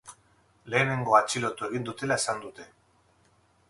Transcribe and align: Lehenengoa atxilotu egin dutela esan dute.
Lehenengoa 0.75 1.21
atxilotu 1.25 1.69
egin 1.71 1.87
dutela 1.91 2.21
esan 2.25 2.43
dute. 2.47 2.71